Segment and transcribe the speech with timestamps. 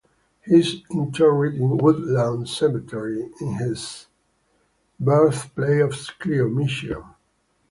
[0.43, 4.07] He is interred in Woodlawn Cemetery in his
[4.99, 7.03] birthplace of Clio, Michigan.